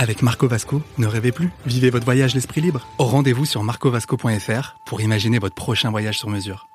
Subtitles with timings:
[0.00, 1.50] Avec Marco Vasco, ne rêvez plus.
[1.66, 2.88] Vivez votre voyage l'esprit libre.
[2.98, 6.68] Au rendez-vous sur marcovasco.fr pour imaginer votre prochain voyage sur mesure.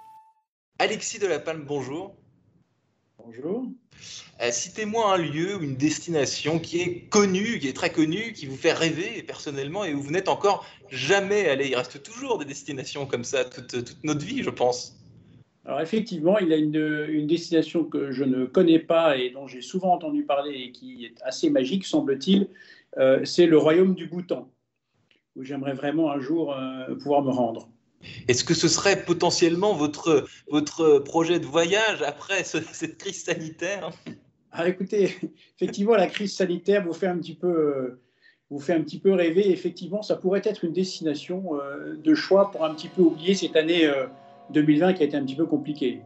[0.77, 2.15] Alexis de la Palme, bonjour.
[3.17, 3.65] Bonjour.
[4.43, 8.45] Euh, Citez-moi un lieu ou une destination qui est connue, qui est très connue, qui
[8.45, 11.69] vous fait rêver personnellement et où vous n'êtes encore jamais allé.
[11.69, 14.99] Il reste toujours des destinations comme ça toute, toute notre vie, je pense.
[15.65, 19.47] Alors effectivement, il y a une, une, destination que je ne connais pas et dont
[19.47, 22.49] j'ai souvent entendu parler et qui est assez magique, semble-t-il.
[22.97, 24.49] Euh, c'est le royaume du Bhoutan,
[25.35, 27.69] où j'aimerais vraiment un jour euh, pouvoir me rendre.
[28.27, 33.89] Est-ce que ce serait potentiellement votre, votre projet de voyage après ce, cette crise sanitaire?
[34.51, 35.15] Ah, Écoutez,
[35.59, 37.99] effectivement, la crise sanitaire vous fait un petit peu,
[38.49, 39.51] vous fait un petit peu rêver.
[39.51, 43.55] Effectivement, ça pourrait être une destination euh, de choix pour un petit peu oublier cette
[43.55, 43.91] année
[44.51, 46.01] 2020 qui a été un petit peu compliquée.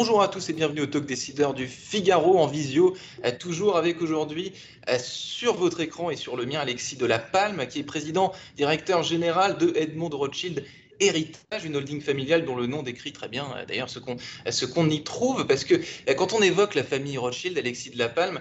[0.00, 4.00] Bonjour à tous et bienvenue au Talk Décideur du Figaro en visio, euh, toujours avec
[4.00, 4.54] aujourd'hui
[4.88, 8.32] euh, sur votre écran et sur le mien Alexis de la Palme, qui est président
[8.56, 10.64] directeur général de Edmond Rothschild
[11.00, 14.16] Héritage, une holding familiale dont le nom décrit très bien euh, d'ailleurs ce qu'on
[14.48, 15.74] ce qu'on y trouve, parce que
[16.14, 18.40] quand on évoque la famille Rothschild, Alexis de la Palme,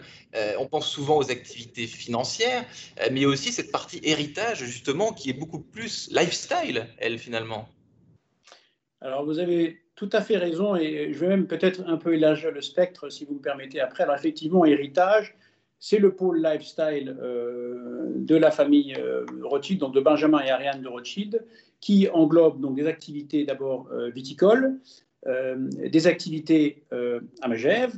[0.59, 2.63] on pense souvent aux activités financières,
[3.11, 7.67] mais aussi cette partie héritage justement qui est beaucoup plus lifestyle, elle finalement.
[9.01, 12.51] Alors vous avez tout à fait raison et je vais même peut-être un peu élargir
[12.51, 14.03] le spectre si vous me permettez après.
[14.03, 15.35] Alors effectivement, héritage,
[15.77, 20.81] c'est le pôle lifestyle euh, de la famille euh, Rothschild, donc de Benjamin et Ariane
[20.81, 21.45] de Rothschild,
[21.81, 24.79] qui englobe donc des activités d'abord euh, viticoles,
[25.27, 26.85] euh, des activités
[27.41, 27.93] à Magève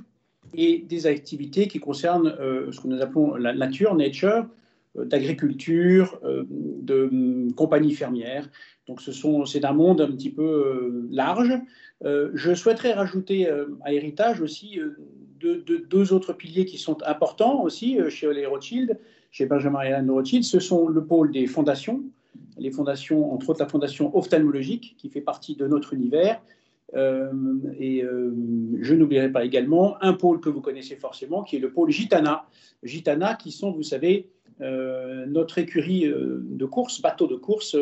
[0.55, 2.35] et des activités qui concernent
[2.71, 4.47] ce que nous appelons la nature, nature,
[4.95, 8.49] d'agriculture, de hum, compagnies fermières.
[8.87, 9.11] Donc ce
[9.45, 11.61] c'est un monde un petit peu large
[12.03, 14.97] euh, je souhaiterais rajouter euh, à Héritage aussi euh,
[15.39, 18.99] deux, autres piliers qui sont importants aussi chez les Rothschild,
[19.31, 20.43] chez Benjamin et Anne Rothschild.
[20.43, 22.03] Ce sont le pôle des fondations,
[22.57, 26.41] les fondations, entre autres la fondation ophtalmologique qui fait partie de notre univers.
[26.93, 27.31] Euh,
[27.79, 28.33] et euh,
[28.81, 32.45] je n'oublierai pas également un pôle que vous connaissez forcément, qui est le pôle Gitana.
[32.83, 34.27] Gitana, qui sont, vous savez,
[34.61, 37.75] euh, notre écurie de course, bateau de course.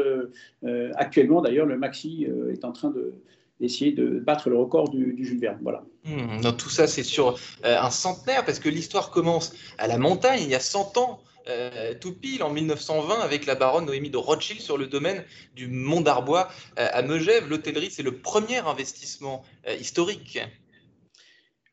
[0.95, 3.13] actuellement, d'ailleurs, le Maxi est en train de,
[3.61, 5.59] essayer de battre le record du, du Jules Verne.
[5.61, 5.83] Voilà.
[6.05, 9.97] Mmh, donc tout ça, c'est sur euh, un centenaire, parce que l'histoire commence à la
[9.97, 14.09] montagne, il y a 100 ans, euh, tout pile, en 1920, avec la baronne Noémie
[14.09, 15.23] de Rothschild sur le domaine
[15.55, 17.49] du Mont d'Arbois euh, à Megève.
[17.49, 20.39] L'hôtellerie, c'est le premier investissement euh, historique.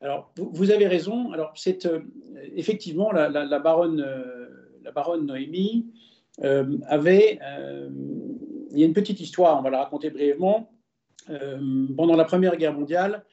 [0.01, 1.33] Alors, vous, vous, avez raison.
[1.33, 1.89] Alors, c'est
[2.55, 4.05] effectivement la, la, la, baronne,
[4.87, 5.87] la baronne Noémie
[6.87, 7.39] avait.
[8.73, 10.71] il y a une petite histoire, on va la raconter brièvement
[11.31, 13.25] euh, pendant la Première Guerre mondiale,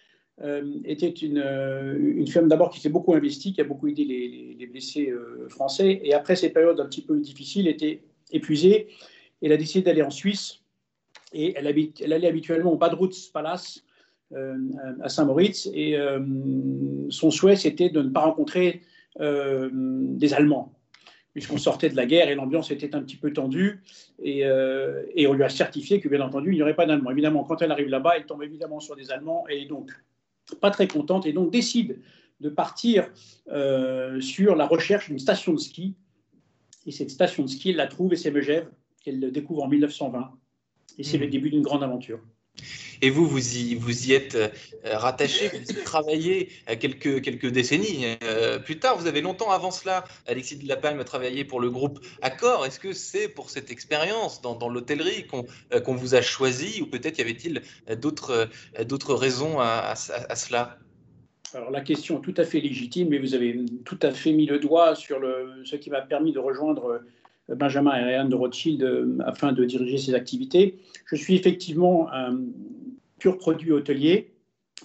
[0.41, 4.03] euh, était une, euh, une femme d'abord qui s'est beaucoup investie, qui a beaucoup aidé
[4.03, 8.03] les, les, les blessés euh, français, et après ces périodes un petit peu difficiles, était
[8.31, 8.87] épuisée.
[9.41, 10.61] Elle a décidé d'aller en Suisse,
[11.33, 13.83] et elle, allait habituellement au Badrutz Palace
[14.31, 14.57] euh,
[15.01, 16.19] à Saint-Moritz, et euh,
[17.09, 18.81] son souhait c'était de ne pas rencontrer
[19.19, 20.73] des Allemands
[21.33, 23.81] puisqu'on sortait de la guerre et l'ambiance était un petit peu tendue.
[24.21, 27.11] Et, euh, et, on lui a certifié que, bien entendu, il n'y aurait pas d'Allemands.
[27.11, 29.91] Évidemment, quand elle arrive là-bas, elle tombe évidemment sur des Allemands et donc
[30.61, 31.99] pas très contente et donc décide
[32.39, 33.09] de partir
[33.51, 35.95] euh, sur la recherche d'une station de ski.
[36.85, 38.69] Et cette station de ski, elle la trouve et c'est Megève
[39.01, 40.31] qu'elle découvre en 1920.
[40.99, 41.21] Et c'est mmh.
[41.21, 42.19] le début d'une grande aventure.
[43.03, 44.47] Et vous, vous y, êtes euh,
[44.85, 46.49] rattaché, vous y travaillez
[46.79, 48.97] quelques, quelques décennies euh, plus tard.
[48.97, 52.65] Vous avez longtemps avant cela, Alexis de la Palme, travaillé pour le groupe Accor.
[52.65, 56.87] Est-ce que c'est pour cette expérience dans, l'hôtellerie qu'on euh, qu vous a choisi ou
[56.87, 57.61] peut-être y avait-il
[57.99, 60.77] d'autres raisons à, cela?
[61.53, 64.45] Alors la question est tout à fait légitime, mais vous avez tout à fait mis
[64.45, 65.19] le doigt sur
[65.65, 67.01] ce qui m'a permis de rejoindre
[67.49, 70.79] Benjamin et Ariane de Rothschild euh, afin de diriger ces activités.
[71.05, 72.39] Je suis effectivement un
[73.19, 74.33] pur produit hôtelier.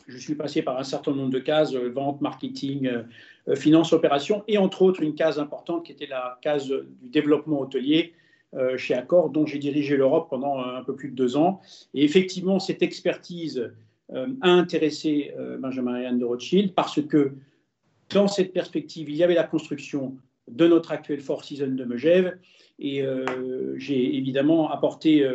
[0.07, 4.45] Je suis passé par un certain nombre de cases, euh, vente, marketing, euh, finance, opération,
[4.49, 8.13] et entre autres une case importante qui était la case du développement hôtelier
[8.77, 11.61] chez Accor, dont j'ai dirigé l'Europe pendant un peu plus de deux ans.
[11.93, 13.71] Et effectivement, cette expertise
[14.11, 17.33] a intéressé Benjamin et Ariane de Rothschild parce que
[18.11, 20.17] dans cette perspective, il y avait la construction
[20.51, 22.39] de notre actuel Four Seasons de Megève.
[22.79, 23.03] Et
[23.77, 25.29] j'ai évidemment apporté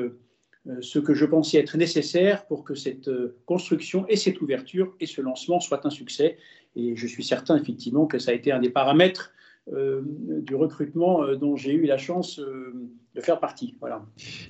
[0.80, 3.10] ce que je pensais être nécessaire pour que cette
[3.45, 6.38] construction et cette ouverture et ce lancement soient un succès.
[6.75, 9.33] Et je suis certain effectivement que ça a été un des paramètres
[9.71, 13.75] du recrutement dont j'ai eu la chance de faire partie.
[13.80, 14.06] Voilà.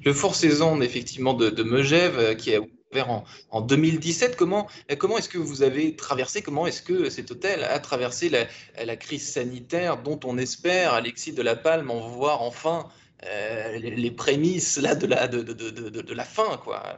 [0.05, 2.59] Le Four Saison, effectivement, de, de Megève, qui a
[3.01, 4.35] en, en 2017.
[4.35, 9.27] Comment, est-ce que vous avez traversé, comment est-ce que cet hôtel a traversé la, crise
[9.27, 12.87] sanitaire dont on espère, Alexis de la Palme, en voir enfin
[13.25, 16.97] euh, les, prémices là, de, la, de, fin quoi?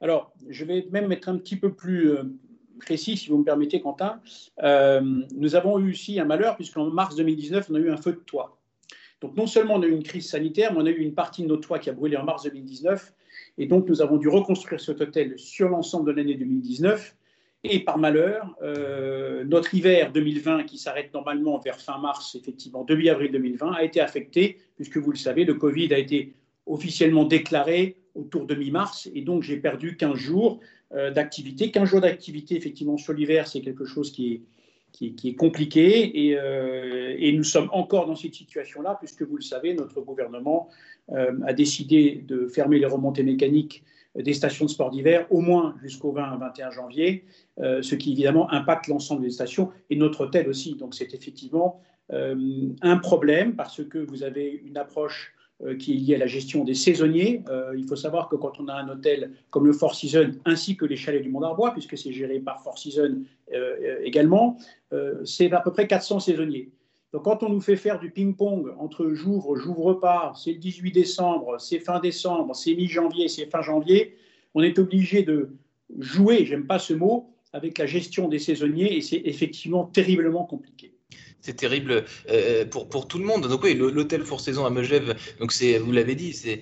[0.00, 2.22] Alors, je vais même être un petit peu plus euh,
[2.78, 4.20] précis, si vous me permettez, Quentin.
[4.62, 5.00] Euh,
[5.34, 8.18] nous avons eu aussi un malheur, puisqu'en mars 2019, on a eu un feu de
[8.18, 8.58] toit.
[9.20, 11.42] Donc, non seulement on a eu une crise sanitaire, mais on a eu une partie
[11.42, 13.12] de notre toit qui a brûlé en mars 2019
[13.58, 17.16] et donc, nous avons dû reconstruire cet hôtel sur l'ensemble de l'année 2019.
[17.64, 23.08] Et par malheur, euh, notre hiver 2020, qui s'arrête normalement vers fin mars, effectivement, début
[23.08, 26.34] avril 2020, a été affecté, puisque vous le savez, le Covid a été
[26.66, 29.10] officiellement déclaré autour de mi-mars.
[29.12, 30.60] Et donc, j'ai perdu 15 jours
[30.94, 31.72] euh, d'activité.
[31.72, 34.42] 15 jours d'activité, effectivement, sur l'hiver, c'est quelque chose qui est,
[34.92, 39.42] qui, est compliqué et, euh, et, nous sommes encore dans cette situation-là puisque vous le
[39.42, 40.68] savez, notre gouvernement
[41.12, 43.84] euh, a décidé de fermer les remontées mécaniques
[44.16, 47.24] des stations de sport d'hiver au moins jusqu'au 20-21 janvier,
[47.60, 50.74] euh, ce qui évidemment impacte l'ensemble des stations et notre hôtel aussi.
[50.74, 51.80] Donc c'est effectivement
[52.10, 55.34] un problème parce que vous avez une approche
[55.78, 57.42] qui est lié à la gestion des saisonniers.
[57.76, 60.86] Il faut savoir que quand on a un hôtel comme le Four Seasons, ainsi que
[60.86, 63.24] les chalets du Mont d'Arbois, puisque c'est géré par Four Seasons
[64.02, 64.56] également,
[65.24, 66.70] c'est à peu près 400 saisonniers.
[67.12, 70.92] Donc quand on nous fait faire du ping-pong entre j'ouvre, j'ouvre pas, c'est le 18
[70.92, 74.16] décembre, c'est fin décembre, c'est mi-janvier, c'est fin janvier,
[74.54, 75.50] on est obligé de
[75.98, 80.92] jouer, j'aime pas ce mot, avec la gestion des saisonniers et c'est effectivement terriblement compliqué
[81.40, 83.46] c'est terrible euh, pour, pour tout le monde.
[83.46, 86.60] Donc oui, l'hôtel Four Saison à Megève, donc c'est, vous l'avez dit, c'est,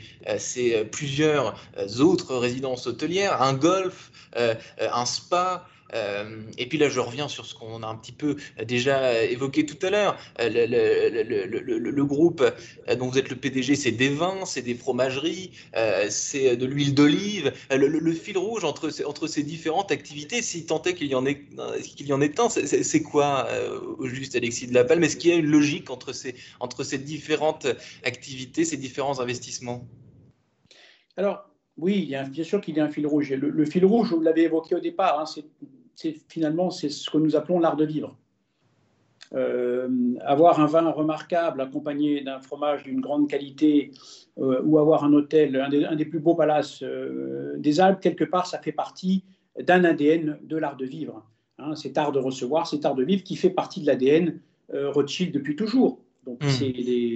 [0.76, 1.58] euh, plusieurs
[1.98, 7.54] autres résidences hôtelières, un golf, un spa, euh, et puis là, je reviens sur ce
[7.54, 10.18] qu'on a un petit peu déjà évoqué tout à l'heure.
[10.40, 12.42] Euh, le, groupe
[12.88, 15.52] euh, dont vous êtes le PDG, c'est des vins, c'est des fromageries,
[16.08, 17.52] c'est de l'huile d'olive.
[17.70, 21.44] Le, fil rouge entre, ces différentes activités, si tant est qu'il y en ait,
[21.82, 23.48] qu'il un, c'est quoi
[23.98, 25.02] au juste, Alexis de la Palme?
[25.04, 27.66] Est-ce qu'il y a une logique entre ces, différentes
[28.04, 29.86] activités, ces différents investissements?
[31.16, 33.32] Alors, oui, bien sûr qu'il y a un fil rouge.
[33.32, 35.44] Le, fil rouge, vous l'avez évoqué au départ, hein, c'est
[36.28, 38.16] finalement c'est ce que nous appelons l'art de vivre.
[39.34, 39.88] Euh,
[40.24, 43.90] avoir un vin remarquable accompagné d'un fromage d'une grande qualité
[44.38, 48.46] euh, ou avoir un hôtel, un des, plus beaux palaces euh, des Alpes, quelque part,
[48.46, 49.24] ça fait partie
[49.60, 51.26] d'un ADN de l'art de vivre.
[51.58, 54.38] Hein, cet art de recevoir, cet art de vivre qui fait partie de l'ADN
[54.72, 56.00] Rothschild depuis toujours.
[56.26, 56.48] Donc mmh.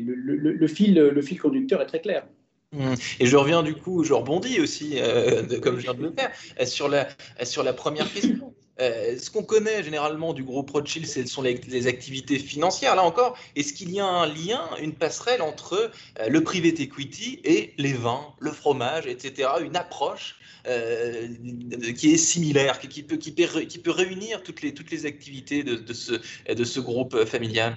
[0.07, 2.25] le, fil, le fil conducteur est très clair.
[2.73, 2.95] Mmh.
[3.19, 6.31] Et je reviens du coup, je rebondis aussi, euh, comme je viens de le faire,
[6.67, 7.09] sur la,
[7.43, 8.55] sur la première question.
[8.81, 12.97] Euh, ce qu'on connaît généralement du groupe Rothschild, ce sont les, activités financières.
[12.97, 15.91] Là encore, est-ce qu'il y a un lien, une passerelle entre
[16.29, 19.49] le private equity et les vins, le fromage, etc.
[19.63, 26.13] Une approche qui est similaire, qui, peut, réunir toutes les, activités de, ce,
[26.53, 27.77] de ce groupe familial?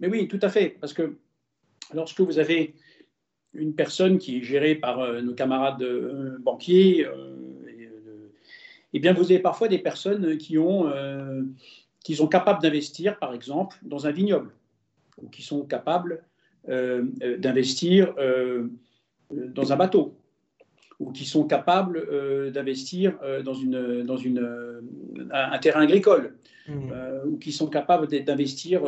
[0.00, 0.76] Mais oui, tout à fait.
[0.80, 1.16] Parce que
[1.92, 2.74] lorsque vous avez
[3.56, 7.06] une personne qui est gérée par euh, nos camarades euh, banquiers.
[8.96, 10.90] Euh, et, bien, vous avez parfois des personnes qui, ont,
[12.04, 14.50] qui sont capables d'investir, par exemple, dans un vignoble,
[15.22, 16.22] ou qui sont capables
[16.66, 18.14] d'investir
[19.30, 20.16] dans un bateau,
[20.98, 24.82] ou qui sont capables d'investir dans, une, dans une,
[25.32, 26.34] un, terrain agricole,
[26.68, 26.92] mmh.
[27.26, 28.82] ou qui sont capables d'investir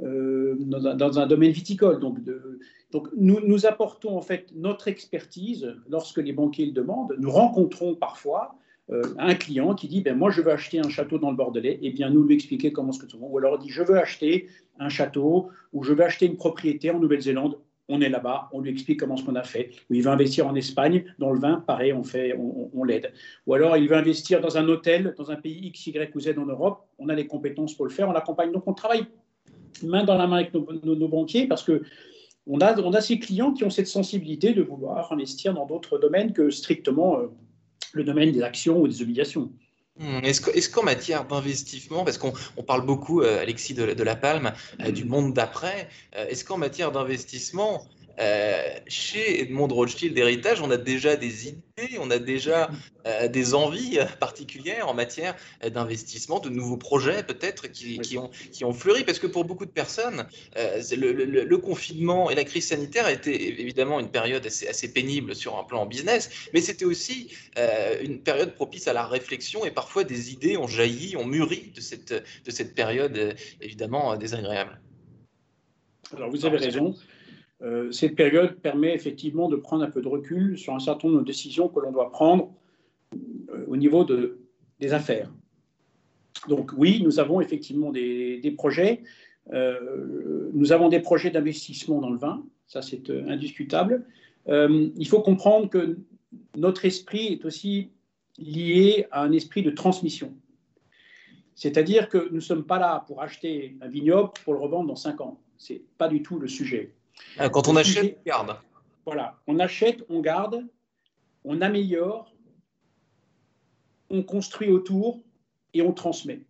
[0.00, 2.00] dans, dans, un domaine viticole.
[2.00, 2.58] Donc, de,
[2.90, 7.14] donc, nous, nous apportons en fait notre expertise lorsque les banquiers le demandent.
[7.18, 11.18] Nous rencontrons parfois euh, un client qui dit ben, Moi, je veux acheter un château
[11.18, 11.78] dans le Bordelais.
[11.82, 13.16] Eh bien, nous lui expliquer comment ce que c'est.
[13.18, 16.90] Ou alors, il dit Je veux acheter un château ou je veux acheter une propriété
[16.90, 17.58] en Nouvelle-Zélande.
[17.88, 19.70] On est là-bas, on lui explique comment ce qu'on a fait.
[19.88, 23.12] Ou il veut investir en Espagne, dans le vin, pareil, on, fait, on, l'aide.
[23.46, 26.36] Ou alors, il veut investir dans un hôtel, dans un pays X, Y ou Z
[26.36, 26.84] en Europe.
[26.98, 28.50] On a les compétences pour le faire, on l'accompagne.
[28.50, 29.06] Donc, on travaille
[29.84, 31.82] main dans la main avec nos banquiers parce que
[32.46, 35.98] on a, on a ces clients qui ont cette sensibilité de vouloir investir dans d'autres
[35.98, 37.26] domaines que strictement euh,
[37.96, 39.50] le domaine des actions ou des obligations.
[39.98, 42.32] Hmm, est-ce qu'en matière d'investissement, parce qu'on
[42.66, 47.82] parle beaucoup, euh, Alexis de, La Palme, euh, du monde d'après, est-ce qu'en matière d'investissement,
[48.18, 52.70] euh, chez Edmond Rothschild Héritage, on a déjà des idées, on a déjà
[53.06, 55.36] euh, des envies particulières en matière
[55.72, 59.04] d'investissement, de nouveaux projets peut-être qui, ont, qui ont fleuri.
[59.04, 60.26] Parce que pour beaucoup de personnes,
[60.56, 65.34] euh, le, confinement et la crise sanitaire a été évidemment une période assez, assez pénible
[65.34, 67.30] sur un plan business, mais c'était aussi
[68.02, 71.80] une période propice à la réflexion et parfois des idées ont jailli, ont mûri de
[71.80, 74.80] cette, de cette période évidemment désagréable.
[76.14, 76.94] Alors vous avez raison.
[77.62, 81.20] Euh, cette période permet effectivement de prendre un peu de recul sur un certain nombre
[81.20, 82.52] de décisions que l'on doit prendre
[83.14, 84.38] euh, au niveau de,
[84.78, 85.32] des affaires.
[86.48, 89.02] Donc oui, nous avons effectivement des, projets.
[89.52, 94.04] Euh, nous avons des projets d'investissement dans le vin, ça c'est indiscutable.
[94.48, 95.98] il faut comprendre que
[96.56, 97.90] notre esprit est aussi
[98.38, 100.34] lié à un esprit de transmission.
[101.54, 104.96] C'est-à-dire que nous ne sommes pas là pour acheter un vignoble pour le revendre dans
[104.96, 105.40] cinq ans.
[105.56, 106.95] Ce n'est pas du tout le sujet.
[107.38, 108.56] Ah, quand on achète, on garde.
[109.04, 110.66] Voilà, on achète, on garde,
[111.44, 112.32] on améliore,
[114.10, 115.22] on construit autour
[115.74, 116.46] et on transmet.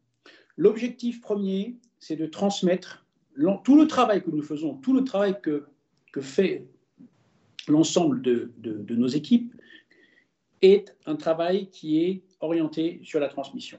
[0.56, 3.04] L'objectif premier, c'est de transmettre
[3.64, 5.66] tout le travail que nous faisons, tout le travail que,
[6.12, 6.66] que fait
[7.68, 9.52] l'ensemble de, de, nos équipes,
[10.62, 13.78] est un travail qui est orienté sur la transmission.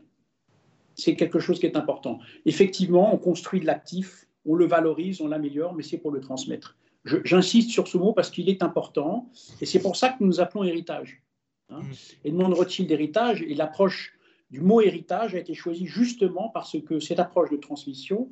[0.94, 2.20] C'est quelque chose qui est important.
[2.46, 6.78] Effectivement, on construit de l'actif on le valorise, on l'améliore, mais c'est pour le transmettre.
[7.24, 9.30] J'insiste sur ce mot parce qu'il est important,
[9.62, 11.22] et c'est pour ça que nous nous appelons héritage.
[11.70, 11.82] Hein.
[11.82, 12.28] Mm.
[12.28, 14.18] Edmond Rothschild héritage, et l'approche
[14.50, 18.30] du mot héritage a été choisie justement parce que cette approche de transmission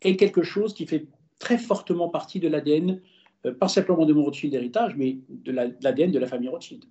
[0.00, 1.06] est quelque chose qui fait
[1.38, 3.00] très fortement partie de l'ADN,
[3.46, 6.84] euh, pas simplement de mon Rothschild héritage, mais de l'ADN de la famille Rothschild.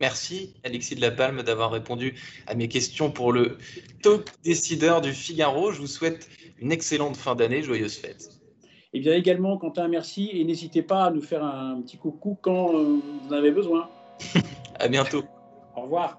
[0.00, 2.14] Merci Alexis de la Palme d'avoir répondu
[2.46, 3.58] à mes questions pour le
[4.02, 5.72] talk décideur du Figaro.
[5.72, 6.28] Je vous souhaite
[6.60, 8.30] une excellente fin d'année, joyeuse fête.
[8.94, 12.38] Et eh bien également, Quentin, merci et n'hésitez pas à nous faire un petit coucou
[12.40, 13.90] quand euh, vous en avez besoin.
[14.78, 15.24] à bientôt.
[15.76, 16.18] Au revoir.